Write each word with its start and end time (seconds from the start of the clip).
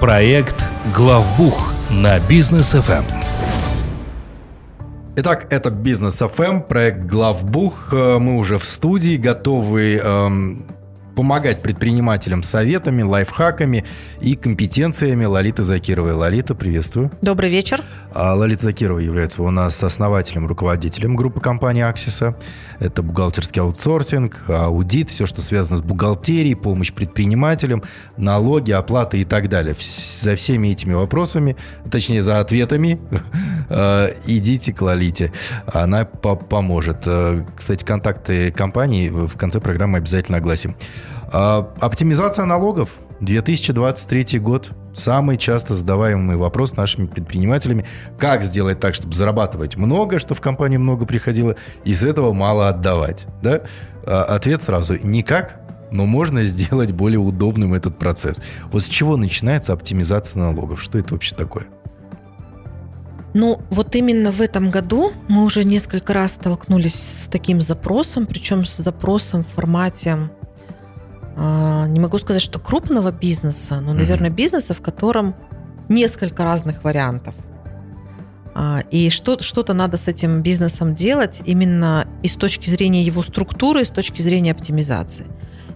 Проект 0.00 0.66
«Главбух» 0.94 1.72
на 1.90 2.20
бизнес 2.28 2.72
ФМ. 2.74 3.02
Итак, 5.16 5.46
это 5.50 5.70
Бизнес 5.70 6.16
ФМ, 6.18 6.60
проект 6.60 7.06
Главбух. 7.06 7.88
Э, 7.92 8.18
мы 8.18 8.36
уже 8.36 8.58
в 8.58 8.64
студии, 8.64 9.16
готовы 9.16 9.96
эм, 9.96 10.66
помогать 11.16 11.62
предпринимателям 11.62 12.42
советами, 12.42 13.02
лайфхаками 13.02 13.84
и 14.20 14.36
компетенциями 14.36 15.24
Лолиты 15.24 15.62
Закировой. 15.62 16.12
Лолита, 16.12 16.54
приветствую. 16.54 17.10
Добрый 17.22 17.50
вечер. 17.50 17.82
А 18.12 18.34
Лолита 18.34 18.64
Закирова 18.64 18.98
является 18.98 19.42
у 19.42 19.50
нас 19.50 19.82
основателем, 19.82 20.46
руководителем 20.46 21.16
группы 21.16 21.40
компании 21.40 21.82
«Аксиса». 21.82 22.36
Это 22.78 23.02
бухгалтерский 23.02 23.62
аутсорсинг, 23.62 24.44
аудит, 24.48 25.08
все, 25.08 25.24
что 25.24 25.40
связано 25.40 25.78
с 25.78 25.80
бухгалтерией, 25.80 26.54
помощь 26.54 26.92
предпринимателям, 26.92 27.82
налоги, 28.18 28.72
оплаты 28.72 29.18
и 29.18 29.24
так 29.24 29.48
далее. 29.48 29.74
За 30.20 30.36
всеми 30.36 30.68
этими 30.68 30.92
вопросами, 30.92 31.56
точнее, 31.90 32.22
за 32.22 32.40
ответами, 32.40 33.00
идите 34.26 34.72
к 34.72 34.80
Лолите. 34.80 35.32
Она 35.66 36.04
поможет. 36.04 36.98
Э, 37.06 37.44
кстати, 37.54 37.84
контакты 37.84 38.50
компании 38.50 39.08
в 39.08 39.36
конце 39.36 39.60
программы 39.60 39.98
обязательно 39.98 40.38
огласим. 40.38 40.76
А, 41.32 41.72
оптимизация 41.80 42.44
налогов. 42.44 42.90
2023 43.20 44.38
год. 44.38 44.70
Самый 44.92 45.38
часто 45.38 45.74
задаваемый 45.74 46.36
вопрос 46.36 46.76
нашими 46.76 47.06
предпринимателями. 47.06 47.86
Как 48.18 48.42
сделать 48.42 48.78
так, 48.80 48.94
чтобы 48.94 49.14
зарабатывать 49.14 49.76
много, 49.76 50.18
что 50.18 50.34
в 50.34 50.40
компании 50.40 50.76
много 50.76 51.06
приходило, 51.06 51.56
и 51.84 51.94
с 51.94 52.02
этого 52.02 52.32
мало 52.32 52.68
отдавать? 52.68 53.26
Да? 53.42 53.62
Ответ 54.06 54.62
сразу. 54.62 54.98
Никак, 55.02 55.60
но 55.90 56.06
можно 56.06 56.42
сделать 56.44 56.92
более 56.92 57.18
удобным 57.18 57.74
этот 57.74 57.98
процесс. 57.98 58.40
Вот 58.70 58.82
с 58.82 58.86
чего 58.86 59.16
начинается 59.16 59.72
оптимизация 59.72 60.40
налогов? 60.40 60.82
Что 60.82 60.98
это 60.98 61.14
вообще 61.14 61.34
такое? 61.34 61.66
Ну, 63.36 63.60
вот 63.68 63.94
именно 63.94 64.32
в 64.32 64.40
этом 64.40 64.70
году 64.70 65.12
мы 65.28 65.44
уже 65.44 65.62
несколько 65.64 66.14
раз 66.14 66.32
столкнулись 66.32 66.94
с 66.94 67.28
таким 67.30 67.60
запросом, 67.60 68.24
причем 68.24 68.64
с 68.64 68.78
запросом 68.78 69.44
в 69.44 69.48
формате 69.48 70.30
а, 71.36 71.86
не 71.86 72.00
могу 72.00 72.16
сказать, 72.16 72.40
что 72.40 72.58
крупного 72.58 73.12
бизнеса, 73.12 73.80
но, 73.80 73.92
наверное, 73.92 74.30
бизнеса, 74.30 74.72
в 74.72 74.80
котором 74.80 75.34
несколько 75.90 76.44
разных 76.44 76.82
вариантов. 76.82 77.34
А, 78.54 78.82
и 78.90 79.10
что, 79.10 79.38
что-то 79.42 79.74
надо 79.74 79.98
с 79.98 80.08
этим 80.08 80.40
бизнесом 80.40 80.94
делать 80.94 81.42
именно 81.44 82.08
и 82.22 82.28
с 82.28 82.36
точки 82.36 82.70
зрения 82.70 83.02
его 83.02 83.20
структуры, 83.20 83.82
и 83.82 83.84
с 83.84 83.90
точки 83.90 84.22
зрения 84.22 84.52
оптимизации. 84.52 85.26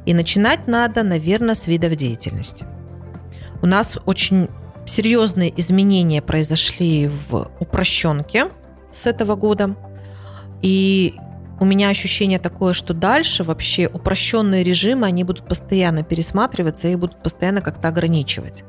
И 0.07 0.15
начинать 0.15 0.67
надо, 0.67 1.03
наверное, 1.03 1.55
с 1.55 1.67
видов 1.67 1.95
деятельности. 1.97 2.65
У 3.61 3.67
нас 3.67 3.99
очень 4.07 4.49
серьезные 5.01 5.59
изменения 5.59 6.21
произошли 6.21 7.09
в 7.09 7.51
упрощенке 7.59 8.51
с 8.93 9.07
этого 9.07 9.35
года. 9.35 9.75
И 10.61 11.15
у 11.59 11.65
меня 11.65 11.89
ощущение 11.89 12.39
такое, 12.39 12.75
что 12.75 12.93
дальше 12.93 13.43
вообще 13.43 13.89
упрощенные 13.91 14.63
режимы, 14.63 15.07
они 15.07 15.25
будут 15.25 15.49
постоянно 15.49 16.03
пересматриваться 16.03 16.89
и 16.89 16.97
будут 16.97 17.23
постоянно 17.23 17.63
как-то 17.63 17.89
ограничивать. 17.89 18.63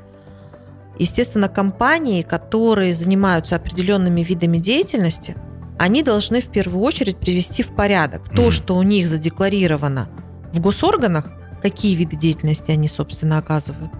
Естественно, 0.98 1.50
компании, 1.50 2.22
которые 2.22 2.94
занимаются 2.94 3.56
определенными 3.56 4.22
видами 4.22 4.56
деятельности, 4.56 5.36
они 5.78 6.02
должны 6.02 6.40
в 6.40 6.46
первую 6.46 6.82
очередь 6.82 7.18
привести 7.18 7.62
в 7.62 7.74
порядок 7.74 8.30
то, 8.30 8.50
что 8.50 8.76
у 8.76 8.82
них 8.82 9.06
задекларировано 9.06 10.08
в 10.50 10.60
госорганах, 10.60 11.26
какие 11.60 11.94
виды 11.94 12.16
деятельности 12.16 12.70
они, 12.70 12.88
собственно, 12.88 13.36
оказывают, 13.36 13.92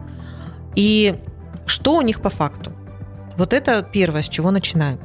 и 0.74 1.16
что 1.66 1.96
у 1.96 2.02
них 2.02 2.20
по 2.20 2.30
факту. 2.30 2.72
Вот 3.36 3.52
это 3.52 3.82
первое, 3.82 4.22
с 4.22 4.28
чего 4.28 4.50
начинаем. 4.50 4.98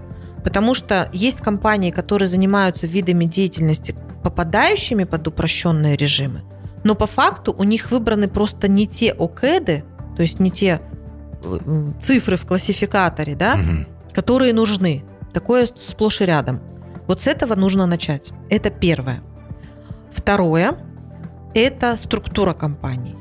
Потому 0.43 0.73
что 0.73 1.09
есть 1.13 1.41
компании, 1.41 1.91
которые 1.91 2.27
занимаются 2.27 2.87
видами 2.87 3.25
деятельности, 3.25 3.95
попадающими 4.23 5.03
под 5.03 5.27
упрощенные 5.27 5.95
режимы, 5.97 6.41
но 6.83 6.95
по 6.95 7.05
факту 7.05 7.53
у 7.57 7.63
них 7.63 7.91
выбраны 7.91 8.29
просто 8.29 8.69
не 8.69 8.87
те 8.87 9.11
ОКЭДы, 9.11 9.83
то 10.15 10.21
есть 10.21 10.39
не 10.39 10.51
те 10.51 10.79
э, 11.43 11.91
цифры 12.01 12.37
в 12.37 12.45
классификаторе, 12.45 13.35
да, 13.35 13.55
угу. 13.55 13.85
которые 14.13 14.53
нужны. 14.53 15.03
Такое 15.33 15.65
сплошь 15.65 16.21
и 16.21 16.25
рядом. 16.25 16.61
Вот 17.05 17.21
с 17.21 17.27
этого 17.27 17.55
нужно 17.55 17.85
начать. 17.85 18.31
Это 18.49 18.69
первое. 18.69 19.21
Второе– 20.11 20.77
это 21.53 21.97
структура 21.97 22.53
компании. 22.53 23.16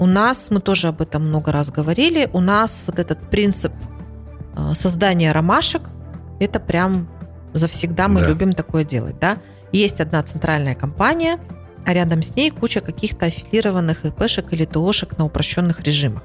У 0.00 0.06
нас, 0.06 0.50
мы 0.50 0.60
тоже 0.60 0.88
об 0.88 1.02
этом 1.02 1.28
много 1.28 1.52
раз 1.52 1.70
говорили, 1.70 2.30
у 2.32 2.40
нас 2.40 2.82
вот 2.86 2.98
этот 2.98 3.18
принцип 3.28 3.70
э, 4.56 4.72
создания 4.72 5.30
ромашек– 5.30 5.82
это 6.40 6.58
прям 6.58 7.06
завсегда 7.52 8.08
мы 8.08 8.22
да. 8.22 8.28
любим 8.28 8.54
такое 8.54 8.84
делать, 8.84 9.18
да. 9.20 9.36
Есть 9.72 10.00
одна 10.00 10.22
центральная 10.22 10.74
компания, 10.74 11.38
а 11.84 11.92
рядом 11.92 12.22
с 12.22 12.34
ней 12.34 12.50
куча 12.50 12.80
каких-то 12.80 13.26
аффилированных 13.26 14.06
ИПшек 14.06 14.54
или 14.54 14.64
ТОшек 14.64 15.18
на 15.18 15.26
упрощенных 15.26 15.80
режимах. 15.82 16.22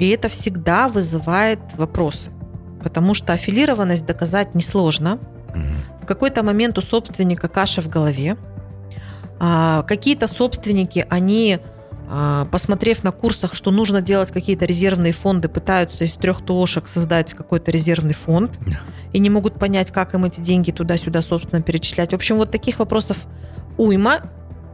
И 0.00 0.08
это 0.08 0.28
всегда 0.28 0.88
вызывает 0.88 1.60
вопросы, 1.76 2.30
потому 2.82 3.14
что 3.14 3.32
аффилированность 3.32 4.04
доказать 4.04 4.56
несложно. 4.56 5.20
Угу. 5.50 6.02
В 6.02 6.06
какой-то 6.06 6.42
момент 6.42 6.76
у 6.76 6.82
собственника 6.82 7.46
каша 7.46 7.80
в 7.82 7.88
голове. 7.88 8.36
А, 9.38 9.84
какие-то 9.84 10.26
собственники, 10.26 11.06
они 11.08 11.60
посмотрев 12.50 13.02
на 13.02 13.12
курсах, 13.12 13.54
что 13.54 13.70
нужно 13.70 14.02
делать 14.02 14.30
какие-то 14.30 14.64
резервные 14.64 15.12
фонды, 15.12 15.48
пытаются 15.48 16.04
из 16.04 16.12
трех 16.12 16.44
ТОшек 16.44 16.88
создать 16.88 17.32
какой-то 17.32 17.70
резервный 17.70 18.14
фонд 18.14 18.58
и 19.12 19.18
не 19.18 19.30
могут 19.30 19.58
понять, 19.58 19.90
как 19.90 20.14
им 20.14 20.24
эти 20.24 20.40
деньги 20.40 20.70
туда-сюда, 20.70 21.22
собственно, 21.22 21.62
перечислять. 21.62 22.10
В 22.12 22.14
общем, 22.14 22.36
вот 22.36 22.50
таких 22.50 22.78
вопросов 22.78 23.26
уйма. 23.78 24.20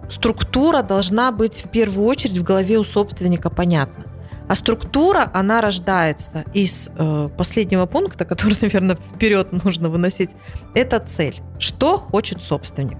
Структура 0.09 0.83
должна 0.83 1.31
быть 1.31 1.65
в 1.65 1.71
первую 1.71 2.07
очередь 2.09 2.39
в 2.39 2.43
голове 2.43 2.79
у 2.79 2.85
собственника 2.85 3.49
понятна. 3.49 4.05
А 4.49 4.57
структура, 4.57 5.31
она 5.33 5.61
рождается 5.61 6.45
из 6.53 6.91
э, 6.97 7.29
последнего 7.37 7.87
пункта, 7.87 8.25
который, 8.25 8.57
наверное, 8.61 8.97
вперед 8.97 9.53
нужно 9.65 9.89
выносить. 9.89 10.31
Это 10.75 10.99
цель. 10.99 11.37
Что 11.61 11.97
хочет 11.97 12.43
собственник? 12.43 12.99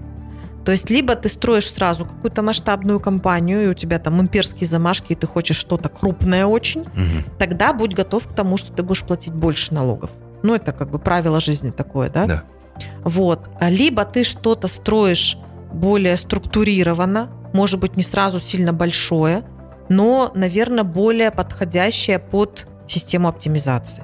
То 0.65 0.71
есть 0.71 0.89
либо 0.89 1.15
ты 1.15 1.29
строишь 1.29 1.71
сразу 1.71 2.05
какую-то 2.05 2.43
масштабную 2.43 2.99
компанию, 2.99 3.63
и 3.63 3.67
у 3.67 3.73
тебя 3.73 3.99
там 3.99 4.21
имперские 4.21 4.67
замашки, 4.67 5.13
и 5.13 5.15
ты 5.15 5.27
хочешь 5.27 5.57
что-то 5.57 5.89
крупное 5.89 6.45
очень, 6.45 6.81
угу. 6.81 7.23
тогда 7.39 7.73
будь 7.73 7.95
готов 7.95 8.27
к 8.27 8.33
тому, 8.33 8.57
что 8.57 8.71
ты 8.71 8.83
будешь 8.83 9.03
платить 9.03 9.33
больше 9.33 9.73
налогов. 9.73 10.11
Ну, 10.43 10.53
это 10.55 10.71
как 10.71 10.91
бы 10.91 10.99
правило 10.99 11.39
жизни 11.39 11.71
такое, 11.71 12.09
да? 12.09 12.25
Да. 12.25 12.43
Вот. 13.03 13.49
А 13.59 13.69
либо 13.69 14.05
ты 14.05 14.23
что-то 14.23 14.67
строишь 14.67 15.37
более 15.73 16.17
структурированно, 16.17 17.29
может 17.53 17.79
быть, 17.79 17.97
не 17.97 18.03
сразу 18.03 18.39
сильно 18.39 18.73
большое, 18.73 19.43
но, 19.89 20.31
наверное, 20.35 20.83
более 20.83 21.31
подходящее 21.31 22.19
под 22.19 22.67
систему 22.87 23.27
оптимизации. 23.27 24.03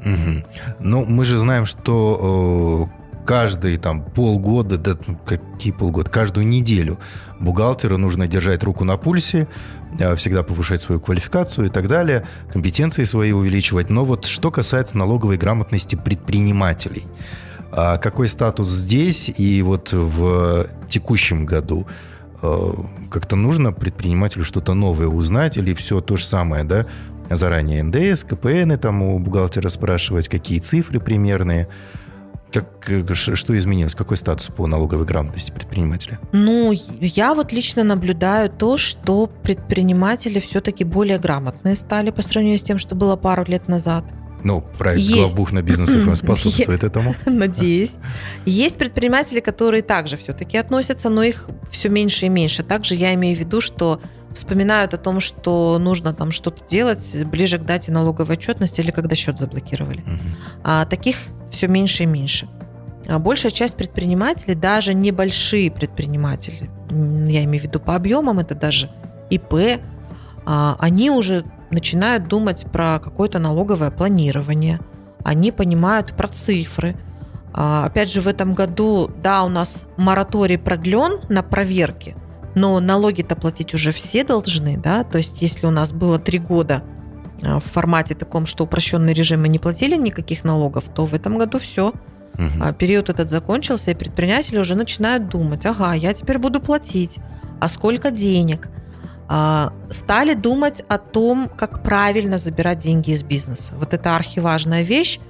Угу. 0.00 0.44
Ну, 0.80 1.04
мы 1.04 1.24
же 1.24 1.38
знаем, 1.38 1.66
что 1.66 2.88
каждые 3.28 3.76
там 3.76 4.02
полгода, 4.02 4.78
да 4.78 4.96
ну, 5.06 5.18
какие 5.26 5.70
полгода, 5.70 6.08
каждую 6.08 6.46
неделю 6.46 6.98
бухгалтеру 7.38 7.98
нужно 7.98 8.26
держать 8.26 8.64
руку 8.64 8.84
на 8.84 8.96
пульсе, 8.96 9.48
э, 9.98 10.14
всегда 10.14 10.42
повышать 10.42 10.80
свою 10.80 10.98
квалификацию 10.98 11.66
и 11.66 11.68
так 11.68 11.88
далее, 11.88 12.24
компетенции 12.50 13.04
свои 13.04 13.32
увеличивать. 13.32 13.90
Но 13.90 14.06
вот 14.06 14.24
что 14.24 14.50
касается 14.50 14.96
налоговой 14.96 15.36
грамотности 15.36 15.94
предпринимателей, 15.94 17.04
а 17.70 17.98
какой 17.98 18.28
статус 18.28 18.70
здесь 18.70 19.30
и 19.36 19.60
вот 19.60 19.92
в 19.92 20.66
текущем 20.88 21.44
году? 21.44 21.86
Э, 22.40 22.70
как-то 23.10 23.36
нужно 23.36 23.72
предпринимателю 23.72 24.44
что-то 24.46 24.72
новое 24.72 25.08
узнать 25.08 25.58
или 25.58 25.74
все 25.74 26.00
то 26.00 26.16
же 26.16 26.24
самое, 26.24 26.64
да? 26.64 26.86
Заранее 27.28 27.82
НДС, 27.82 28.24
КПН 28.24 28.78
там 28.80 29.02
у 29.02 29.18
бухгалтера 29.18 29.68
спрашивать, 29.68 30.30
какие 30.30 30.60
цифры 30.60 30.98
примерные– 30.98 31.68
как, 32.52 32.88
э, 32.88 33.14
что 33.14 33.56
изменилось? 33.56 33.94
Какой 33.94 34.16
статус 34.16 34.48
по 34.48 34.66
налоговой 34.66 35.04
грамотности 35.04 35.50
предпринимателя? 35.50 36.18
Ну, 36.32 36.72
я 37.00 37.34
вот 37.34 37.52
лично 37.52 37.84
наблюдаю 37.84 38.50
то, 38.50 38.78
что 38.78 39.26
предприниматели 39.26 40.38
все-таки 40.38 40.84
более 40.84 41.18
грамотные 41.18 41.76
стали 41.76 42.10
по 42.10 42.22
сравнению 42.22 42.58
с 42.58 42.62
тем, 42.62 42.78
что 42.78 42.94
было 42.94 43.16
пару 43.16 43.44
лет 43.44 43.68
назад. 43.68 44.04
Ну, 44.44 44.64
проект 44.78 45.02
Есть. 45.02 45.16
«Главбух 45.16 45.52
на 45.52 45.62
бизнес 45.62 45.90
ФМ» 45.90 46.14
способствует 46.14 46.84
этому. 46.84 47.14
Надеюсь. 47.26 47.94
Есть 48.46 48.78
предприниматели, 48.78 49.40
которые 49.40 49.82
также 49.82 50.16
все-таки 50.16 50.56
относятся, 50.56 51.08
но 51.08 51.22
их 51.22 51.48
все 51.70 51.88
меньше 51.88 52.26
и 52.26 52.28
меньше. 52.28 52.62
Также 52.62 52.94
я 52.94 53.14
имею 53.14 53.36
в 53.36 53.40
виду, 53.40 53.60
что 53.60 54.00
вспоминают 54.32 54.94
о 54.94 54.98
том, 54.98 55.20
что 55.20 55.78
нужно 55.78 56.14
там 56.14 56.30
что-то 56.30 56.64
делать 56.68 57.16
ближе 57.26 57.58
к 57.58 57.62
дате 57.62 57.90
налоговой 57.90 58.36
отчетности 58.36 58.80
или 58.80 58.90
когда 58.90 59.16
счет 59.16 59.38
заблокировали. 59.38 60.00
Угу. 60.00 60.18
А 60.64 60.84
таких 60.84 61.16
все 61.58 61.66
меньше 61.66 62.04
и 62.04 62.06
меньше. 62.06 62.48
А 63.08 63.18
большая 63.18 63.50
часть 63.50 63.74
предпринимателей, 63.74 64.54
даже 64.54 64.94
небольшие 64.94 65.70
предприниматели, 65.70 66.70
я 66.90 67.44
имею 67.44 67.60
в 67.60 67.64
виду 67.64 67.80
по 67.80 67.96
объемам, 67.96 68.38
это 68.38 68.54
даже 68.54 68.90
ИП, 69.30 69.80
а, 70.46 70.76
они 70.78 71.10
уже 71.10 71.44
начинают 71.70 72.28
думать 72.28 72.66
про 72.70 73.00
какое-то 73.00 73.40
налоговое 73.40 73.90
планирование, 73.90 74.78
они 75.24 75.50
понимают 75.50 76.16
про 76.16 76.28
цифры. 76.28 76.96
А, 77.52 77.86
опять 77.86 78.10
же, 78.10 78.20
в 78.20 78.28
этом 78.28 78.54
году, 78.54 79.10
да, 79.20 79.42
у 79.42 79.48
нас 79.48 79.84
мораторий 79.96 80.58
продлен 80.58 81.20
на 81.28 81.42
проверки, 81.42 82.14
но 82.54 82.78
налоги-то 82.78 83.34
платить 83.34 83.74
уже 83.74 83.90
все 83.90 84.22
должны, 84.22 84.76
да, 84.76 85.02
то 85.02 85.18
есть 85.18 85.42
если 85.42 85.66
у 85.66 85.70
нас 85.70 85.92
было 85.92 86.20
три 86.20 86.38
года 86.38 86.82
в 87.42 87.60
формате 87.60 88.14
таком, 88.14 88.46
что 88.46 88.64
упрощенный 88.64 89.12
режим 89.12 89.42
мы 89.42 89.48
не 89.48 89.58
платили 89.58 89.96
никаких 89.96 90.44
налогов, 90.44 90.84
то 90.94 91.06
в 91.06 91.14
этом 91.14 91.38
году 91.38 91.58
все. 91.58 91.92
Угу. 92.34 92.74
Период 92.78 93.08
этот 93.08 93.30
закончился, 93.30 93.90
и 93.90 93.94
предприниматели 93.94 94.58
уже 94.58 94.74
начинают 94.74 95.28
думать, 95.28 95.66
ага, 95.66 95.92
я 95.92 96.14
теперь 96.14 96.38
буду 96.38 96.60
платить, 96.60 97.18
а 97.60 97.68
сколько 97.68 98.10
денег? 98.10 98.68
А, 99.28 99.72
стали 99.90 100.34
думать 100.34 100.82
о 100.88 100.98
том, 100.98 101.50
как 101.54 101.82
правильно 101.82 102.38
забирать 102.38 102.78
деньги 102.78 103.10
из 103.10 103.22
бизнеса. 103.22 103.72
Вот 103.76 103.92
это 103.92 104.16
архиважная 104.16 104.82
вещь, 104.82 105.20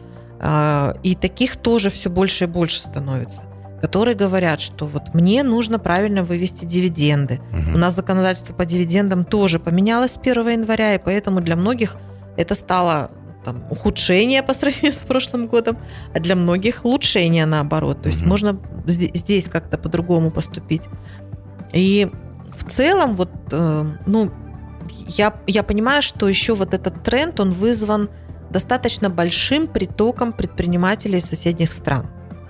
а, 0.41 0.97
и 1.03 1.15
таких 1.15 1.57
тоже 1.57 1.91
все 1.91 2.11
больше 2.11 2.45
и 2.45 2.47
больше 2.47 2.81
становится 2.81 3.45
которые 3.81 4.15
говорят, 4.15 4.61
что 4.61 4.87
вот 4.87 5.15
мне 5.15 5.43
нужно 5.43 5.79
правильно 5.79 6.23
вывести 6.23 6.65
дивиденды. 6.65 7.41
Угу. 7.53 7.75
У 7.75 7.79
нас 7.79 7.95
законодательство 7.95 8.53
по 8.53 8.65
дивидендам 8.65 9.25
тоже 9.25 9.59
поменялось 9.59 10.13
с 10.13 10.17
1 10.17 10.49
января, 10.49 10.95
и 10.95 10.99
поэтому 10.99 11.41
для 11.41 11.57
многих 11.57 11.97
это 12.37 12.55
стало 12.55 13.11
там, 13.45 13.65
ухудшение 13.71 14.43
по 14.43 14.55
сравнению 14.55 14.93
с 14.95 15.03
прошлым 15.03 15.47
годом, 15.47 15.79
а 16.15 16.21
для 16.21 16.37
многих 16.37 16.85
улучшение 16.85 17.47
наоборот. 17.47 18.03
То 18.03 18.09
есть 18.09 18.21
угу. 18.21 18.29
можно 18.29 18.59
здесь 18.87 19.49
как-то 19.49 19.79
по-другому 19.79 20.31
поступить. 20.31 20.89
И 21.73 22.11
в 22.57 22.65
целом 22.65 23.15
вот, 23.15 23.31
э, 23.53 23.85
ну, 24.07 24.31
я, 25.07 25.35
я 25.47 25.63
понимаю, 25.63 26.03
что 26.03 26.29
еще 26.29 26.55
вот 26.55 26.75
этот 26.75 27.03
тренд, 27.03 27.39
он 27.41 27.51
вызван 27.51 28.09
достаточно 28.51 29.11
большим 29.11 29.67
притоком 29.67 30.33
предпринимателей 30.33 31.19
из 31.19 31.27
соседних 31.27 31.73
стран. 31.73 32.07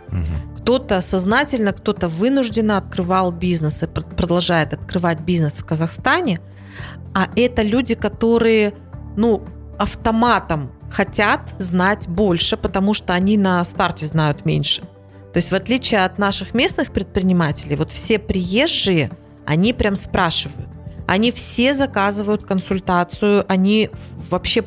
Угу. 0.08 0.60
Кто-то 0.60 1.00
сознательно, 1.00 1.72
кто-то 1.72 2.08
вынужденно 2.08 2.76
открывал 2.76 3.32
бизнес 3.32 3.82
и 3.82 3.86
продолжает 3.86 4.72
открывать 4.72 5.20
бизнес 5.20 5.54
в 5.54 5.64
Казахстане. 5.64 6.40
А 7.14 7.28
это 7.36 7.62
люди, 7.62 7.94
которые, 7.94 8.74
ну, 9.16 9.42
автоматом 9.78 10.72
хотят 10.90 11.54
знать 11.58 12.08
больше, 12.08 12.56
потому 12.56 12.94
что 12.94 13.14
они 13.14 13.36
на 13.36 13.64
старте 13.64 14.06
знают 14.06 14.44
меньше. 14.44 14.82
То 15.32 15.36
есть 15.36 15.50
в 15.50 15.54
отличие 15.54 16.04
от 16.04 16.18
наших 16.18 16.54
местных 16.54 16.90
предпринимателей, 16.90 17.76
вот 17.76 17.90
все 17.90 18.18
приезжие, 18.18 19.10
они 19.46 19.72
прям 19.72 19.96
спрашивают. 19.96 20.68
Они 21.06 21.30
все 21.30 21.74
заказывают 21.74 22.44
консультацию, 22.44 23.44
они 23.48 23.90
вообще 24.30 24.62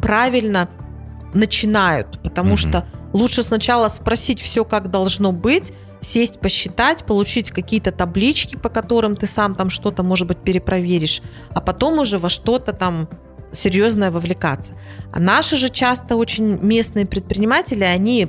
правильно 0.00 0.68
начинают, 1.32 2.18
потому 2.22 2.54
mm-hmm. 2.54 2.68
что 2.68 2.86
лучше 3.12 3.42
сначала 3.42 3.88
спросить 3.88 4.40
все, 4.40 4.64
как 4.64 4.90
должно 4.90 5.32
быть, 5.32 5.72
сесть, 6.00 6.40
посчитать, 6.40 7.04
получить 7.04 7.50
какие-то 7.50 7.92
таблички, 7.92 8.56
по 8.56 8.68
которым 8.68 9.16
ты 9.16 9.26
сам 9.26 9.54
там 9.54 9.70
что-то, 9.70 10.02
может 10.02 10.26
быть, 10.26 10.38
перепроверишь, 10.38 11.22
а 11.50 11.60
потом 11.60 11.98
уже 11.98 12.18
во 12.18 12.28
что-то 12.28 12.72
там 12.72 13.08
серьезное 13.52 14.10
вовлекаться. 14.10 14.74
А 15.12 15.20
наши 15.20 15.56
же 15.56 15.68
часто 15.68 16.16
очень 16.16 16.58
местные 16.60 17.06
предприниматели, 17.06 17.84
они, 17.84 18.28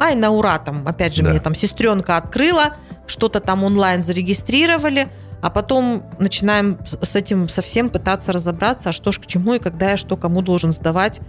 ай, 0.00 0.14
на 0.14 0.30
ура, 0.30 0.58
там, 0.58 0.86
опять 0.86 1.14
же, 1.14 1.22
да. 1.22 1.30
мне 1.30 1.40
там 1.40 1.54
сестренка 1.54 2.16
открыла, 2.16 2.76
что-то 3.06 3.40
там 3.40 3.64
онлайн 3.64 4.02
зарегистрировали, 4.02 5.08
а 5.42 5.50
потом 5.50 6.04
начинаем 6.18 6.78
с 7.02 7.16
этим 7.16 7.48
совсем 7.48 7.90
пытаться 7.90 8.32
разобраться, 8.32 8.90
а 8.90 8.92
что 8.92 9.12
ж 9.12 9.18
к 9.18 9.26
чему 9.26 9.54
и 9.54 9.58
когда 9.58 9.90
я 9.90 9.96
что 9.96 10.16
кому 10.16 10.40
должен 10.40 10.72
сдавать 10.72 11.20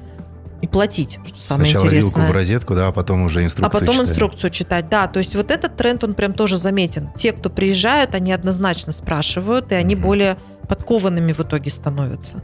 и 0.64 0.68
платить, 0.68 1.20
что 1.26 1.42
самое 1.42 1.72
Сначала 1.72 1.88
интересное. 1.88 2.22
вилку 2.22 2.32
в 2.32 2.32
розетку, 2.32 2.74
да, 2.74 2.88
а 2.88 2.92
потом 2.94 3.24
уже 3.24 3.44
инструкцию 3.44 3.68
А 3.68 3.80
потом 3.82 3.96
читать. 3.96 4.10
инструкцию 4.10 4.50
читать, 4.50 4.88
да. 4.88 5.08
То 5.08 5.20
есть 5.20 5.36
вот 5.36 5.52
этот 5.52 5.76
тренд, 5.76 6.06
он 6.06 6.14
прям 6.14 6.32
тоже 6.32 6.56
заметен. 6.56 7.10
Те, 7.18 7.34
кто 7.34 7.50
приезжают, 7.50 8.16
они 8.16 8.32
однозначно 8.32 8.94
спрашивают, 8.94 9.74
и 9.74 9.76
они 9.76 9.96
угу. 9.96 10.04
более 10.04 10.38
подкованными 10.70 11.34
в 11.34 11.42
итоге 11.42 11.70
становятся. 11.70 12.42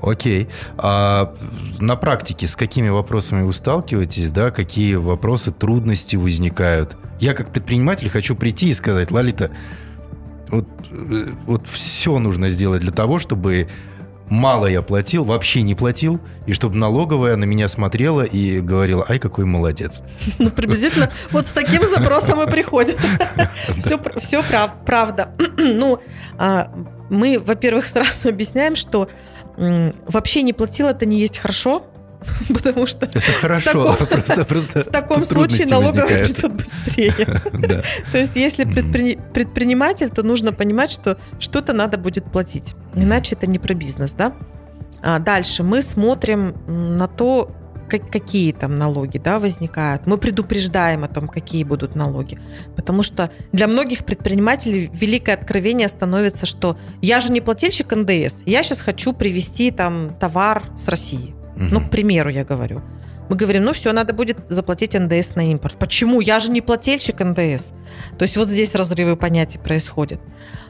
Окей. 0.00 0.48
А 0.78 1.34
на 1.80 1.96
практике 1.96 2.46
с 2.46 2.54
какими 2.54 2.88
вопросами 2.88 3.42
вы 3.42 3.52
сталкиваетесь, 3.52 4.30
да? 4.30 4.52
Какие 4.52 4.94
вопросы, 4.94 5.50
трудности 5.50 6.14
возникают? 6.14 6.96
Я 7.18 7.34
как 7.34 7.50
предприниматель 7.50 8.08
хочу 8.08 8.36
прийти 8.36 8.68
и 8.68 8.72
сказать, 8.74 9.10
Лалита, 9.10 9.50
вот, 10.50 10.68
э, 10.92 11.32
вот 11.46 11.66
все 11.66 12.20
нужно 12.20 12.48
сделать 12.48 12.82
для 12.82 12.92
того, 12.92 13.18
чтобы 13.18 13.66
мало 14.28 14.66
я 14.66 14.82
платил, 14.82 15.24
вообще 15.24 15.62
не 15.62 15.74
платил, 15.74 16.20
и 16.46 16.52
чтобы 16.52 16.76
налоговая 16.76 17.36
на 17.36 17.44
меня 17.44 17.68
смотрела 17.68 18.22
и 18.22 18.60
говорила, 18.60 19.04
ай, 19.08 19.18
какой 19.18 19.44
молодец. 19.44 20.02
Ну, 20.38 20.50
приблизительно 20.50 21.10
вот 21.30 21.46
с 21.46 21.52
таким 21.52 21.82
запросом 21.82 22.42
и 22.42 22.50
приходит. 22.50 22.98
Все, 23.78 23.98
все 24.18 24.42
прав, 24.42 24.72
правда. 24.84 25.34
Ну, 25.56 26.00
а, 26.38 26.70
мы, 27.10 27.38
во-первых, 27.38 27.86
сразу 27.88 28.28
объясняем, 28.28 28.76
что 28.76 29.08
вообще 29.56 30.42
не 30.42 30.52
платил, 30.52 30.86
это 30.88 31.06
не 31.06 31.18
есть 31.18 31.38
хорошо, 31.38 31.86
Потому 32.48 32.86
что 32.86 33.06
это 33.06 33.20
хорошо, 33.20 33.92
в 33.92 33.96
таком, 33.96 34.06
просто, 34.08 34.44
просто 34.44 34.80
в 34.84 34.86
таком 34.86 35.24
случае 35.24 35.66
налоговая 35.66 36.24
придет 36.24 36.52
быстрее. 36.52 37.12
То 38.12 38.18
есть, 38.18 38.36
если 38.36 38.64
предприниматель, 38.64 40.10
то 40.10 40.22
нужно 40.22 40.52
понимать, 40.52 40.90
что 40.90 41.18
что-то 41.38 41.72
надо 41.72 41.98
будет 41.98 42.30
платить. 42.30 42.74
Иначе 42.94 43.34
это 43.34 43.46
не 43.46 43.58
про 43.58 43.74
бизнес, 43.74 44.12
да? 44.12 44.32
А 45.02 45.18
дальше 45.18 45.62
мы 45.62 45.82
смотрим 45.82 46.54
на 46.66 47.06
то, 47.06 47.54
как, 47.88 48.10
какие 48.10 48.52
там 48.52 48.76
налоги 48.76 49.18
да, 49.18 49.38
возникают. 49.38 50.06
Мы 50.06 50.18
предупреждаем 50.18 51.04
о 51.04 51.08
том, 51.08 51.28
какие 51.28 51.62
будут 51.62 51.94
налоги. 51.94 52.40
Потому 52.74 53.02
что 53.02 53.30
для 53.52 53.68
многих 53.68 54.04
предпринимателей 54.04 54.90
великое 54.92 55.34
откровение 55.34 55.88
становится, 55.88 56.46
что 56.46 56.76
я 57.00 57.20
же 57.20 57.30
не 57.30 57.40
плательщик 57.40 57.94
НДС, 57.94 58.42
я 58.44 58.62
сейчас 58.62 58.80
хочу 58.80 59.12
привезти 59.12 59.70
там 59.70 60.16
товар 60.18 60.64
с 60.76 60.88
России. 60.88 61.35
Угу. 61.56 61.64
Ну, 61.70 61.80
к 61.80 61.90
примеру, 61.90 62.30
я 62.30 62.44
говорю. 62.44 62.82
Мы 63.28 63.36
говорим, 63.36 63.64
ну 63.64 63.72
все, 63.72 63.92
надо 63.92 64.12
будет 64.12 64.38
заплатить 64.48 64.94
НДС 64.94 65.34
на 65.34 65.50
импорт. 65.50 65.76
Почему? 65.78 66.20
Я 66.20 66.38
же 66.38 66.50
не 66.50 66.60
плательщик 66.60 67.20
НДС. 67.20 67.72
То 68.18 68.22
есть 68.22 68.36
вот 68.36 68.48
здесь 68.48 68.74
разрывы 68.74 69.16
понятий 69.16 69.58
происходят. 69.58 70.20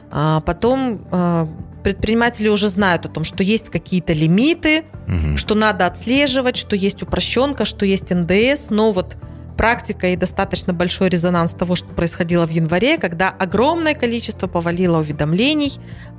А 0.09 0.41
потом 0.41 1.05
а, 1.11 1.47
предприниматели 1.83 2.49
уже 2.49 2.69
знают 2.69 3.05
о 3.05 3.09
том, 3.09 3.23
что 3.23 3.43
есть 3.43 3.69
какие-то 3.69 4.13
лимиты, 4.13 4.85
угу. 5.07 5.37
что 5.37 5.53
надо 5.53 5.85
отслеживать, 5.85 6.57
что 6.57 6.75
есть 6.75 7.03
упрощенка, 7.03 7.65
что 7.65 7.85
есть 7.85 8.09
НДС, 8.09 8.69
но 8.69 8.91
вот 8.91 9.17
практика 9.57 10.07
и 10.07 10.15
достаточно 10.15 10.73
большой 10.73 11.09
резонанс 11.09 11.51
того, 11.51 11.75
что 11.75 11.87
происходило 11.89 12.45
в 12.45 12.51
январе, 12.51 12.97
когда 12.97 13.29
огромное 13.29 13.95
количество 13.95 14.47
повалило 14.47 14.99
уведомлений 14.99 15.73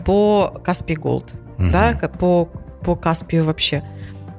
по 0.04 0.60
Каспий 0.64 0.96
Голд, 0.96 1.32
угу. 1.56 1.70
да, 1.70 1.94
по, 2.18 2.46
по 2.84 2.94
Каспию 2.96 3.44
вообще. 3.44 3.82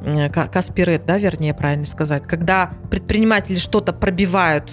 Э, 0.02 0.30
Каспирет, 0.30 1.06
да, 1.06 1.18
вернее, 1.18 1.54
правильно 1.54 1.86
сказать, 1.86 2.24
когда 2.24 2.72
предприниматели 2.90 3.58
что-то 3.58 3.94
пробивают 3.94 4.72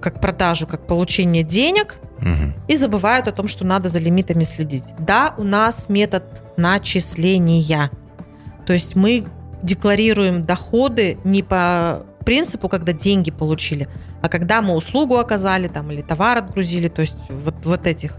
как 0.00 0.20
продажу, 0.20 0.66
как 0.66 0.86
получение 0.86 1.42
денег, 1.42 1.98
угу. 2.18 2.52
и 2.68 2.76
забывают 2.76 3.28
о 3.28 3.32
том, 3.32 3.48
что 3.48 3.64
надо 3.64 3.88
за 3.88 3.98
лимитами 3.98 4.44
следить. 4.44 4.94
Да, 4.98 5.34
у 5.38 5.42
нас 5.42 5.88
метод 5.88 6.24
начисления. 6.56 7.90
То 8.66 8.72
есть 8.72 8.94
мы 8.94 9.24
декларируем 9.62 10.44
доходы 10.44 11.18
не 11.24 11.42
по 11.42 12.04
принципу, 12.24 12.68
когда 12.68 12.92
деньги 12.92 13.30
получили, 13.30 13.88
а 14.20 14.28
когда 14.28 14.60
мы 14.60 14.74
услугу 14.74 15.16
оказали 15.16 15.68
там, 15.68 15.90
или 15.90 16.02
товар 16.02 16.38
отгрузили, 16.38 16.88
то 16.88 17.00
есть 17.00 17.16
вот 17.28 17.54
в 17.64 17.68
вот 17.68 17.86
этих 17.86 18.16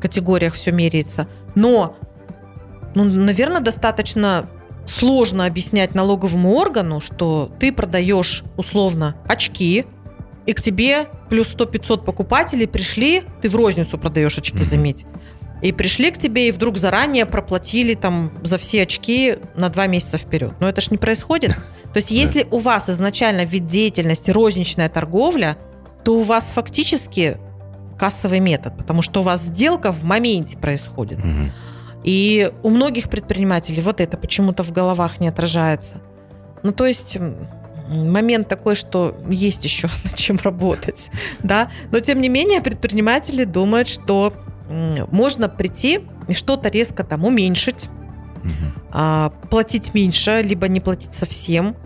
категориях 0.00 0.54
все 0.54 0.72
меряется. 0.72 1.26
Но, 1.54 1.96
ну, 2.94 3.04
наверное, 3.04 3.60
достаточно 3.60 4.46
сложно 4.86 5.46
объяснять 5.46 5.94
налоговому 5.94 6.54
органу, 6.54 7.00
что 7.00 7.50
ты 7.58 7.72
продаешь 7.72 8.44
условно 8.56 9.16
очки, 9.26 9.86
и 10.46 10.52
к 10.52 10.60
тебе 10.60 11.06
плюс 11.28 11.54
100-500 11.54 12.04
покупателей 12.04 12.66
пришли, 12.66 13.22
ты 13.40 13.48
в 13.48 13.54
розницу 13.54 13.98
продаешь 13.98 14.36
очки, 14.36 14.58
mm-hmm. 14.58 14.62
заметь. 14.62 15.06
И 15.62 15.72
пришли 15.72 16.10
к 16.10 16.18
тебе 16.18 16.48
и 16.48 16.52
вдруг 16.52 16.78
заранее 16.78 17.26
проплатили 17.26 17.94
там 17.94 18.32
за 18.42 18.56
все 18.56 18.82
очки 18.82 19.36
на 19.54 19.68
два 19.68 19.86
месяца 19.86 20.16
вперед. 20.16 20.54
Но 20.58 20.68
это 20.68 20.80
ж 20.80 20.90
не 20.90 20.96
происходит. 20.96 21.50
То 21.92 21.96
есть 21.96 22.10
если 22.10 22.46
у 22.50 22.58
вас 22.58 22.88
изначально 22.88 23.44
вид 23.44 23.66
деятельности 23.66 24.30
розничная 24.30 24.88
торговля, 24.88 25.58
то 26.02 26.18
у 26.18 26.22
вас 26.22 26.50
фактически 26.50 27.36
кассовый 27.98 28.40
метод, 28.40 28.78
потому 28.78 29.02
что 29.02 29.20
у 29.20 29.22
вас 29.22 29.42
сделка 29.42 29.92
в 29.92 30.02
моменте 30.02 30.56
происходит. 30.56 31.18
Угу. 31.18 31.50
И 32.04 32.50
у 32.62 32.70
многих 32.70 33.10
предпринимателей 33.10 33.82
вот 33.82 34.00
это 34.00 34.16
почему-то 34.16 34.62
в 34.62 34.72
головах 34.72 35.20
не 35.20 35.28
отражается. 35.28 36.00
Ну, 36.62 36.72
то 36.72 36.86
есть 36.86 37.18
момент 37.88 38.48
такой, 38.48 38.74
что 38.74 39.14
есть 39.28 39.64
еще 39.64 39.88
над 40.04 40.14
чем 40.14 40.38
работать, 40.42 41.10
да, 41.42 41.70
но 41.90 42.00
тем 42.00 42.20
не 42.20 42.28
менее 42.28 42.60
предприниматели 42.60 43.44
думают, 43.44 43.88
что 43.88 44.32
можно 45.10 45.48
прийти 45.48 46.00
и 46.28 46.34
что-то 46.34 46.68
резко 46.68 47.02
там 47.02 47.24
уменьшить, 47.24 47.88
угу. 48.44 49.32
платить 49.50 49.94
меньше, 49.94 50.42
либо 50.42 50.68
не 50.68 50.78
платить 50.78 51.12
совсем, 51.12 51.76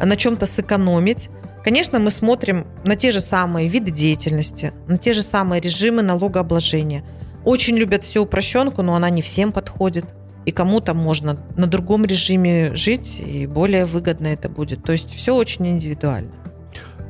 на 0.00 0.16
чем-то 0.16 0.46
сэкономить. 0.46 1.30
Конечно, 1.62 2.00
мы 2.00 2.10
смотрим 2.10 2.66
на 2.82 2.96
те 2.96 3.12
же 3.12 3.20
самые 3.20 3.68
виды 3.68 3.92
деятельности, 3.92 4.72
на 4.88 4.98
те 4.98 5.12
же 5.12 5.22
самые 5.22 5.60
режимы 5.60 6.02
налогообложения. 6.02 7.04
Очень 7.44 7.76
любят 7.76 8.04
всю 8.04 8.22
упрощенку, 8.22 8.82
но 8.82 8.94
она 8.94 9.10
не 9.10 9.22
всем 9.22 9.52
подходит. 9.52 10.06
И 10.44 10.50
кому-то 10.50 10.92
можно 10.94 11.38
на 11.56 11.66
другом 11.66 12.04
режиме 12.04 12.74
жить, 12.74 13.20
и 13.24 13.46
более 13.46 13.84
выгодно 13.84 14.28
это 14.28 14.48
будет. 14.48 14.82
То 14.82 14.92
есть 14.92 15.14
все 15.14 15.34
очень 15.34 15.68
индивидуально. 15.68 16.32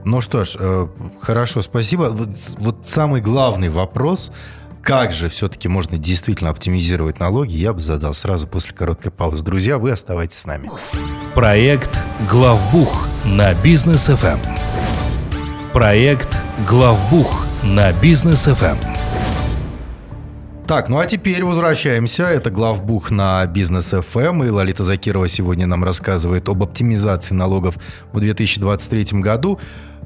Ну 0.04 0.20
что 0.20 0.44
ж, 0.44 0.56
э, 0.58 0.88
хорошо, 1.20 1.62
спасибо. 1.62 2.10
Вот, 2.10 2.28
вот 2.58 2.86
самый 2.86 3.20
главный 3.20 3.68
вопрос, 3.68 4.32
как 4.82 5.12
же 5.12 5.28
все-таки 5.28 5.68
можно 5.68 5.96
действительно 5.96 6.50
оптимизировать 6.50 7.20
налоги, 7.20 7.54
я 7.54 7.72
бы 7.72 7.80
задал 7.80 8.12
сразу 8.14 8.48
после 8.48 8.74
короткой 8.74 9.12
паузы. 9.12 9.44
Друзья, 9.44 9.78
вы 9.78 9.92
оставайтесь 9.92 10.38
с 10.38 10.44
нами. 10.44 10.70
Проект 11.34 12.00
«Главбух» 12.28 13.06
на 13.24 13.54
бизнес 13.62 14.08
ФМ. 14.08 14.38
Проект 15.72 16.40
«Главбух» 16.68 17.46
на 17.62 17.92
бизнес 17.92 18.46
ФМ. 18.46 18.91
Так, 20.72 20.88
ну 20.88 20.98
а 20.98 21.06
теперь 21.06 21.44
возвращаемся. 21.44 22.22
Это 22.22 22.50
главбух 22.50 23.10
на 23.10 23.44
бизнес 23.44 23.92
FM. 23.92 24.46
И 24.46 24.48
Лолита 24.48 24.84
Закирова 24.84 25.28
сегодня 25.28 25.66
нам 25.66 25.84
рассказывает 25.84 26.48
об 26.48 26.62
оптимизации 26.62 27.34
налогов 27.34 27.76
в 28.10 28.18
2023 28.18 29.20
году. 29.20 29.60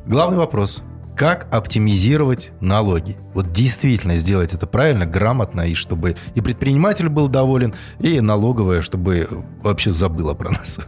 Главный 0.07 0.39
вопрос. 0.39 0.83
Как 1.15 1.47
оптимизировать 1.53 2.51
налоги? 2.61 3.17
Вот 3.33 3.53
действительно 3.53 4.17
сделать 4.17 4.55
это 4.55 4.67
правильно, 4.67 5.07
грамотно, 5.07 5.61
и 5.61 5.75
чтобы 5.75 6.17
и 6.35 6.41
предприниматель 6.41 7.09
был 7.09 7.29
доволен, 7.29 7.73
и 8.01 8.21
налоговая, 8.21 8.81
чтобы 8.81 9.45
вообще 9.63 9.93
забыла 9.93 10.35
про 10.35 10.51
нас. 10.51 10.81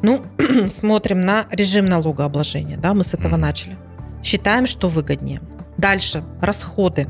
Ну, 0.00 0.24
смотрим 0.66 1.20
на 1.20 1.44
режим 1.50 1.90
налогообложения. 1.90 2.78
Да, 2.78 2.94
мы 2.94 3.04
с 3.04 3.12
этого 3.12 3.34
mm. 3.34 3.36
начали. 3.36 3.76
Считаем, 4.22 4.66
что 4.66 4.88
выгоднее. 4.88 5.42
Дальше. 5.76 6.24
Расходы. 6.40 7.08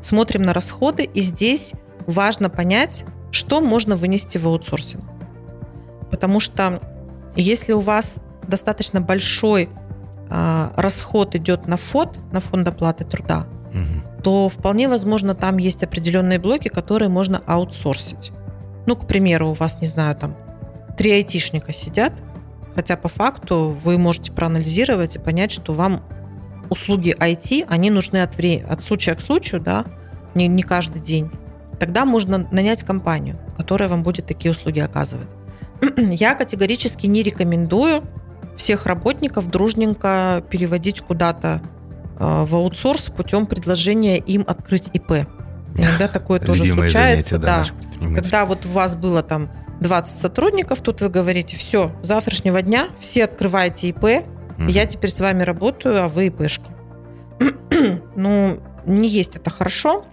Смотрим 0.00 0.42
на 0.42 0.52
расходы, 0.52 1.04
и 1.04 1.20
здесь 1.20 1.74
важно 2.06 2.50
понять, 2.50 3.04
что 3.30 3.60
можно 3.60 3.96
вынести 3.96 4.38
в 4.38 4.46
аутсорсинг. 4.46 5.04
Потому 6.10 6.40
что 6.40 6.80
если 7.36 7.72
у 7.72 7.80
вас 7.80 8.20
достаточно 8.46 9.00
большой 9.00 9.68
а, 10.28 10.72
расход 10.76 11.34
идет 11.34 11.66
на 11.66 11.76
ФОД, 11.76 12.18
на 12.32 12.40
фонд 12.40 12.68
оплаты 12.68 13.04
труда, 13.04 13.46
угу. 13.70 14.22
то 14.22 14.48
вполне 14.48 14.88
возможно 14.88 15.34
там 15.34 15.58
есть 15.58 15.82
определенные 15.82 16.38
блоки, 16.38 16.68
которые 16.68 17.08
можно 17.08 17.42
аутсорсить. 17.46 18.32
Ну, 18.86 18.96
к 18.96 19.06
примеру, 19.06 19.50
у 19.50 19.52
вас, 19.52 19.80
не 19.80 19.86
знаю, 19.86 20.16
там 20.16 20.36
три 20.96 21.12
айтишника 21.12 21.72
сидят, 21.72 22.12
хотя 22.74 22.96
по 22.96 23.08
факту 23.08 23.76
вы 23.84 23.98
можете 23.98 24.32
проанализировать 24.32 25.16
и 25.16 25.18
понять, 25.18 25.52
что 25.52 25.72
вам 25.72 26.02
услуги 26.70 27.14
IT, 27.18 27.66
они 27.68 27.90
нужны 27.90 28.22
от, 28.22 28.36
вре- 28.36 28.64
от 28.64 28.82
случая 28.82 29.14
к 29.14 29.20
случаю, 29.20 29.60
да, 29.60 29.84
не, 30.34 30.48
не 30.48 30.62
каждый 30.62 31.02
день. 31.02 31.30
Тогда 31.78 32.04
можно 32.04 32.46
нанять 32.50 32.82
компанию, 32.82 33.36
которая 33.56 33.88
вам 33.88 34.02
будет 34.02 34.26
такие 34.26 34.50
услуги 34.52 34.80
оказывать. 34.80 35.28
Я 35.96 36.34
категорически 36.34 37.06
не 37.06 37.22
рекомендую 37.22 38.02
всех 38.56 38.86
работников 38.86 39.48
дружненько 39.48 40.44
переводить 40.50 41.00
куда-то 41.00 41.62
э, 42.18 42.44
в 42.44 42.54
аутсорс 42.54 43.10
путем 43.10 43.46
предложения 43.46 44.18
им 44.18 44.44
открыть 44.46 44.88
ИП. 44.92 45.26
Иногда 45.74 46.08
такое 46.08 46.40
тоже 46.40 46.64
случается. 46.74 47.38
да, 47.38 47.64
Когда 48.14 48.44
вот 48.44 48.66
у 48.66 48.68
вас 48.68 48.96
было 48.96 49.22
там 49.22 49.50
20 49.80 50.20
сотрудников, 50.20 50.80
тут 50.82 51.00
вы 51.00 51.08
говорите, 51.08 51.56
все, 51.56 51.92
с 52.02 52.08
завтрашнего 52.08 52.60
дня 52.60 52.88
все 52.98 53.24
открываете 53.24 53.88
ИП, 53.88 54.26
угу. 54.60 54.68
я 54.68 54.86
теперь 54.86 55.10
с 55.10 55.20
вами 55.20 55.42
работаю, 55.42 56.02
а 56.02 56.08
вы 56.08 56.26
ИПшки. 56.26 56.70
ну, 58.16 58.60
не 58.86 59.08
есть 59.08 59.36
это 59.36 59.50
хорошо, 59.50 60.04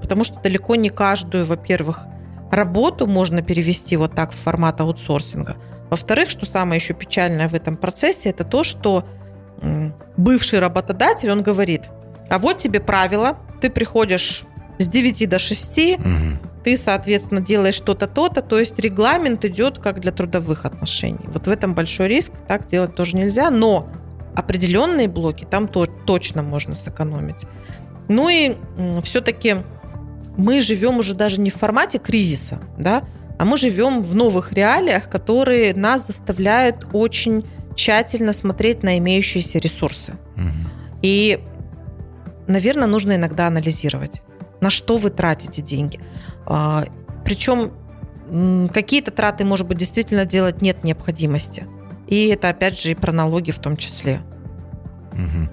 потому 0.00 0.24
что 0.24 0.40
далеко 0.40 0.74
не 0.76 0.90
каждую, 0.90 1.46
во-первых, 1.46 2.06
работу 2.50 3.06
можно 3.06 3.42
перевести 3.42 3.96
вот 3.96 4.14
так 4.14 4.32
в 4.32 4.36
формат 4.36 4.80
аутсорсинга. 4.80 5.56
Во-вторых, 5.90 6.30
что 6.30 6.46
самое 6.46 6.80
еще 6.80 6.94
печальное 6.94 7.48
в 7.48 7.54
этом 7.54 7.76
процессе, 7.76 8.30
это 8.30 8.44
то, 8.44 8.64
что 8.64 9.04
бывший 10.16 10.58
работодатель, 10.58 11.30
он 11.30 11.42
говорит, 11.42 11.82
а 12.28 12.38
вот 12.38 12.58
тебе 12.58 12.80
правило, 12.80 13.38
ты 13.60 13.70
приходишь 13.70 14.44
с 14.78 14.88
9 14.88 15.28
до 15.28 15.38
6, 15.38 15.98
угу. 15.98 16.06
Ты, 16.64 16.76
соответственно, 16.76 17.42
делаешь 17.42 17.74
что-то, 17.74 18.06
то-то, 18.06 18.40
то 18.40 18.58
есть 18.58 18.78
регламент 18.78 19.44
идет 19.44 19.78
как 19.78 20.00
для 20.00 20.12
трудовых 20.12 20.64
отношений. 20.64 21.26
Вот 21.26 21.46
в 21.46 21.50
этом 21.50 21.74
большой 21.74 22.08
риск, 22.08 22.32
так 22.48 22.66
делать 22.66 22.94
тоже 22.94 23.16
нельзя, 23.16 23.50
но 23.50 23.88
определенные 24.34 25.06
блоки 25.08 25.46
там 25.48 25.68
то, 25.68 25.86
точно 25.86 26.42
можно 26.42 26.74
сэкономить. 26.74 27.46
Ну 28.08 28.28
и 28.28 28.56
все-таки 29.02 29.56
мы 30.36 30.62
живем 30.62 30.98
уже 30.98 31.14
даже 31.14 31.40
не 31.40 31.50
в 31.50 31.54
формате 31.54 31.98
кризиса, 31.98 32.60
да, 32.78 33.04
а 33.38 33.44
мы 33.44 33.56
живем 33.58 34.02
в 34.02 34.14
новых 34.14 34.52
реалиях, 34.52 35.08
которые 35.08 35.74
нас 35.74 36.06
заставляют 36.06 36.86
очень 36.92 37.44
тщательно 37.74 38.32
смотреть 38.32 38.82
на 38.82 38.98
имеющиеся 38.98 39.58
ресурсы. 39.58 40.14
Угу. 40.36 40.70
И, 41.02 41.40
наверное, 42.46 42.86
нужно 42.86 43.16
иногда 43.16 43.48
анализировать, 43.48 44.22
на 44.64 44.70
что 44.70 44.96
вы 44.96 45.10
тратите 45.10 45.60
деньги. 45.60 46.00
А, 46.46 46.86
причем 47.22 47.72
какие-то 48.72 49.10
траты, 49.10 49.44
может 49.44 49.68
быть, 49.68 49.76
действительно 49.76 50.24
делать 50.24 50.62
нет 50.62 50.84
необходимости. 50.84 51.66
И 52.06 52.28
это, 52.28 52.48
опять 52.48 52.80
же, 52.80 52.90
и 52.90 52.94
про 52.94 53.12
налоги 53.12 53.50
в 53.50 53.58
том 53.58 53.76
числе. 53.76 54.22
Угу. 55.12 55.50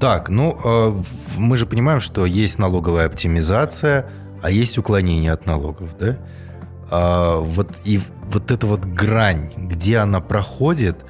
Так, 0.00 0.30
ну, 0.30 0.58
э, 0.64 1.02
мы 1.36 1.58
же 1.58 1.66
понимаем, 1.66 2.00
что 2.00 2.24
есть 2.24 2.58
налоговая 2.58 3.06
оптимизация, 3.06 4.10
а 4.42 4.50
есть 4.50 4.78
уклонение 4.78 5.32
от 5.32 5.44
налогов, 5.44 5.96
да? 5.98 6.16
А, 6.90 7.40
вот 7.40 7.68
и 7.84 8.00
вот 8.32 8.50
эта 8.50 8.66
вот 8.66 8.80
грань, 8.80 9.52
где 9.58 9.98
она 9.98 10.20
проходит, 10.20 11.04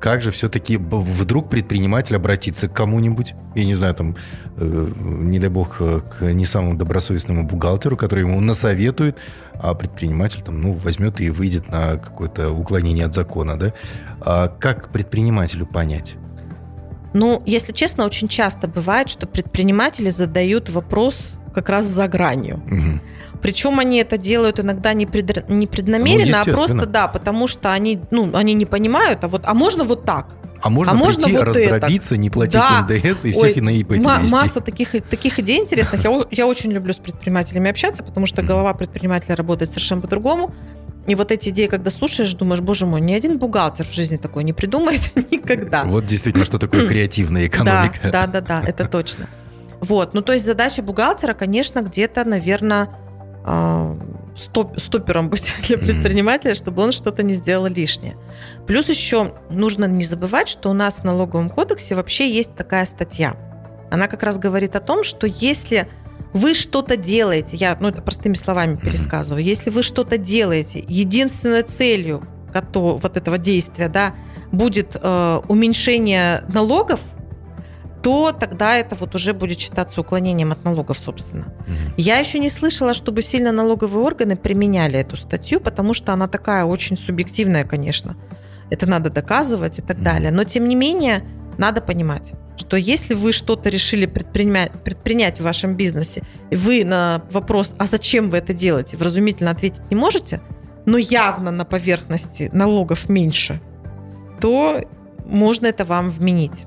как 0.00 0.22
же 0.22 0.30
все-таки 0.30 0.76
вдруг 0.78 1.50
предприниматель 1.50 2.16
обратится 2.16 2.68
к 2.68 2.72
кому-нибудь, 2.72 3.34
я 3.54 3.64
не 3.64 3.74
знаю, 3.74 3.94
там, 3.94 4.16
э, 4.56 4.90
не 4.98 5.38
дай 5.38 5.50
бог, 5.50 5.76
э, 5.80 6.00
к 6.00 6.24
не 6.32 6.46
самому 6.46 6.76
добросовестному 6.76 7.46
бухгалтеру, 7.46 7.96
который 7.96 8.24
ему 8.24 8.40
насоветует, 8.40 9.18
а 9.54 9.74
предприниматель 9.74 10.40
там, 10.40 10.60
ну, 10.60 10.72
возьмет 10.72 11.20
и 11.20 11.28
выйдет 11.28 11.68
на 11.68 11.98
какое-то 11.98 12.50
уклонение 12.50 13.06
от 13.06 13.14
закона, 13.14 13.58
да? 13.58 13.72
А 14.20 14.48
как 14.48 14.88
предпринимателю 14.88 15.66
понять? 15.66 16.16
Ну, 17.12 17.42
если 17.44 17.72
честно, 17.72 18.06
очень 18.06 18.28
часто 18.28 18.68
бывает, 18.68 19.10
что 19.10 19.26
предприниматели 19.26 20.08
задают 20.08 20.70
вопрос 20.70 21.38
как 21.54 21.68
раз 21.68 21.84
за 21.84 22.08
гранью. 22.08 22.62
Угу. 22.66 23.00
Причем 23.42 23.78
они 23.78 23.98
это 23.98 24.18
делают 24.18 24.60
иногда 24.60 24.92
не, 24.92 25.06
пред, 25.06 25.48
не 25.48 25.66
преднамеренно, 25.66 26.42
ну, 26.44 26.52
а 26.52 26.56
просто 26.56 26.86
да, 26.86 27.08
потому 27.08 27.46
что 27.46 27.72
они, 27.72 28.00
ну, 28.10 28.30
они 28.34 28.54
не 28.54 28.66
понимают, 28.66 29.24
а 29.24 29.28
вот, 29.28 29.42
а 29.44 29.54
можно 29.54 29.84
вот 29.84 30.04
так. 30.04 30.26
А 30.62 30.68
можно, 30.68 30.92
а 30.92 30.96
можно 30.96 31.24
прийти, 31.24 31.38
вот 31.38 31.46
раздробиться, 31.46 32.14
это. 32.14 32.20
не 32.20 32.30
платить 32.30 32.60
да. 32.60 32.86
НДС 32.86 33.24
и 33.24 33.32
всех 33.32 33.56
Ой, 33.56 33.62
на 33.62 33.70
ИП 33.70 33.88
перевести. 33.88 34.32
Масса 34.32 34.60
таких, 34.60 34.90
таких 35.08 35.38
идей 35.38 35.58
интересных. 35.58 36.04
Я, 36.04 36.26
я 36.30 36.46
очень 36.46 36.70
люблю 36.70 36.92
с 36.92 36.98
предпринимателями 36.98 37.70
общаться, 37.70 38.02
потому 38.02 38.26
что 38.26 38.42
голова 38.42 38.74
предпринимателя 38.74 39.36
работает 39.36 39.70
совершенно 39.70 40.02
по-другому. 40.02 40.54
И 41.06 41.14
вот 41.14 41.32
эти 41.32 41.48
идеи, 41.48 41.66
когда 41.66 41.90
слушаешь, 41.90 42.34
думаешь, 42.34 42.60
боже 42.60 42.84
мой, 42.84 43.00
ни 43.00 43.14
один 43.14 43.38
бухгалтер 43.38 43.86
в 43.86 43.92
жизни 43.92 44.18
такой 44.18 44.44
не 44.44 44.52
придумает 44.52 45.00
никогда. 45.30 45.84
Вот 45.84 46.04
действительно, 46.04 46.44
что 46.44 46.58
такое 46.58 46.86
креативная 46.86 47.46
экономика. 47.46 48.10
Да, 48.10 48.26
да, 48.26 48.40
да, 48.40 48.60
да, 48.60 48.68
это 48.68 48.86
точно. 48.86 49.26
Вот, 49.80 50.12
ну 50.12 50.20
то 50.20 50.34
есть 50.34 50.44
задача 50.44 50.82
бухгалтера, 50.82 51.32
конечно, 51.32 51.80
где-то, 51.80 52.24
наверное, 52.24 52.90
стоп, 54.36 54.78
стопером 54.78 55.28
быть 55.28 55.54
для 55.62 55.78
предпринимателя, 55.78 56.54
чтобы 56.54 56.82
он 56.82 56.92
что-то 56.92 57.22
не 57.22 57.34
сделал 57.34 57.66
лишнее. 57.66 58.16
Плюс 58.66 58.88
еще 58.88 59.34
нужно 59.50 59.86
не 59.86 60.04
забывать, 60.04 60.48
что 60.48 60.70
у 60.70 60.72
нас 60.72 61.00
в 61.00 61.04
налоговом 61.04 61.50
кодексе 61.50 61.94
вообще 61.94 62.30
есть 62.30 62.54
такая 62.54 62.86
статья. 62.86 63.36
Она 63.90 64.06
как 64.06 64.22
раз 64.22 64.38
говорит 64.38 64.76
о 64.76 64.80
том, 64.80 65.02
что 65.02 65.26
если 65.26 65.88
вы 66.32 66.54
что-то 66.54 66.96
делаете, 66.96 67.56
я 67.56 67.76
ну, 67.80 67.88
это 67.88 68.02
простыми 68.02 68.34
словами 68.34 68.76
пересказываю, 68.76 69.42
если 69.42 69.70
вы 69.70 69.82
что-то 69.82 70.16
делаете, 70.16 70.84
единственной 70.86 71.62
целью 71.62 72.22
вот 72.52 73.16
этого 73.16 73.38
действия 73.38 73.88
да, 73.88 74.14
будет 74.52 74.96
э, 75.00 75.40
уменьшение 75.48 76.42
налогов, 76.52 77.00
то 78.02 78.32
тогда 78.32 78.76
это 78.76 78.94
вот 78.94 79.14
уже 79.14 79.32
будет 79.32 79.60
считаться 79.60 80.00
уклонением 80.00 80.52
от 80.52 80.64
налогов, 80.64 80.98
собственно. 80.98 81.46
Угу. 81.46 81.94
Я 81.96 82.18
еще 82.18 82.38
не 82.38 82.48
слышала, 82.48 82.94
чтобы 82.94 83.22
сильно 83.22 83.52
налоговые 83.52 84.04
органы 84.04 84.36
применяли 84.36 84.98
эту 84.98 85.16
статью, 85.16 85.60
потому 85.60 85.94
что 85.94 86.12
она 86.12 86.28
такая 86.28 86.64
очень 86.64 86.96
субъективная, 86.96 87.64
конечно. 87.64 88.16
Это 88.70 88.86
надо 88.86 89.10
доказывать 89.10 89.78
и 89.78 89.82
так 89.82 89.96
угу. 89.96 90.04
далее. 90.04 90.30
Но 90.30 90.44
тем 90.44 90.68
не 90.68 90.74
менее, 90.74 91.24
надо 91.58 91.82
понимать, 91.82 92.32
что 92.56 92.76
если 92.76 93.14
вы 93.14 93.32
что-то 93.32 93.68
решили 93.68 94.06
предпринять, 94.06 94.72
предпринять 94.84 95.40
в 95.40 95.42
вашем 95.42 95.74
бизнесе, 95.74 96.22
и 96.50 96.56
вы 96.56 96.84
на 96.84 97.22
вопрос, 97.30 97.74
а 97.78 97.86
зачем 97.86 98.30
вы 98.30 98.38
это 98.38 98.54
делаете, 98.54 98.96
вразумительно 98.96 99.50
ответить 99.50 99.82
не 99.90 99.96
можете, 99.96 100.40
но 100.86 100.96
явно 100.96 101.50
на 101.50 101.64
поверхности 101.64 102.48
налогов 102.52 103.08
меньше, 103.08 103.60
то 104.40 104.80
можно 105.26 105.66
это 105.66 105.84
вам 105.84 106.08
вменить. 106.08 106.66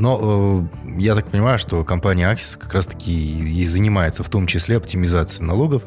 Но 0.00 0.66
э, 0.86 0.90
я 0.98 1.14
так 1.14 1.26
понимаю, 1.28 1.58
что 1.58 1.84
компания 1.84 2.24
Axis 2.32 2.56
как 2.56 2.72
раз-таки 2.72 3.12
и 3.12 3.66
занимается 3.66 4.22
в 4.22 4.30
том 4.30 4.46
числе 4.46 4.78
оптимизацией 4.78 5.46
налогов 5.46 5.82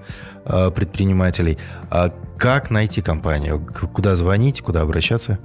э, 0.45 0.69
предпринимателей. 0.69 1.57
А 1.89 2.11
как 2.37 2.69
найти 2.69 3.01
компанию? 3.01 3.67
Куда 3.91 4.15
звонить, 4.15 4.61
куда 4.61 4.81
обращаться? 4.81 5.39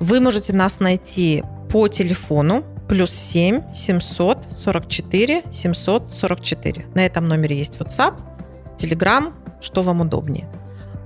Вы 0.00 0.20
можете 0.20 0.54
нас 0.54 0.80
найти 0.80 1.44
по 1.70 1.86
телефону 1.88 2.64
плюс 2.88 3.10
7 3.10 3.74
744 3.74 5.42
744. 5.52 6.86
На 6.94 7.04
этом 7.04 7.28
номере 7.28 7.58
есть 7.58 7.76
WhatsApp, 7.76 8.14
Telegram, 8.78 9.30
что 9.60 9.82
вам 9.82 10.00
удобнее. 10.00 10.48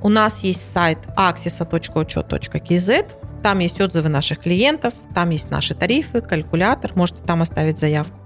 У 0.01 0.09
нас 0.09 0.45
есть 0.45 0.73
сайт 0.73 0.99
axisa.учет.kz, 1.17 3.05
там 3.43 3.59
есть 3.61 3.81
отзывы 3.81 4.09
наших 4.09 4.41
клиентов, 4.41 4.95
там 5.15 5.31
есть 5.31 5.51
наши 5.51 5.75
тарифы, 5.75 6.21
калькулятор, 6.21 6.93
можете 6.95 7.23
там 7.23 7.43
оставить 7.43 7.79
заявку. 7.79 8.19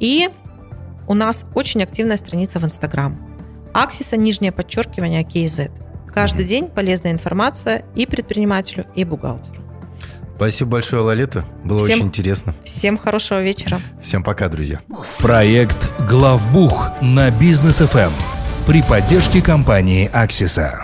И 0.00 0.28
у 1.06 1.14
нас 1.14 1.46
очень 1.54 1.82
активная 1.82 2.16
страница 2.16 2.58
в 2.58 2.64
Инстаграм. 2.64 3.18
Аксиса, 3.72 4.16
нижнее 4.16 4.52
подчеркивание, 4.52 5.22
KZ. 5.22 5.70
Каждый 6.12 6.44
день 6.44 6.68
полезная 6.68 7.12
информация 7.12 7.84
и 7.94 8.06
предпринимателю, 8.06 8.86
и 8.94 9.04
бухгалтеру. 9.04 9.64
Спасибо 10.36 10.72
большое, 10.72 11.02
Лолита. 11.02 11.44
Было 11.64 11.78
всем, 11.78 11.98
очень 11.98 12.06
интересно. 12.06 12.54
Всем 12.64 12.98
хорошего 12.98 13.40
вечера. 13.40 13.80
Всем 14.00 14.22
пока, 14.22 14.48
друзья. 14.48 14.80
Проект 15.18 15.90
«Главбух» 16.08 16.90
на 17.00 17.30
Бизнес 17.30 17.78
ФМ 17.78 18.10
при 18.66 18.82
поддержке 18.82 19.42
компании 19.42 20.10
«Аксиса». 20.12 20.80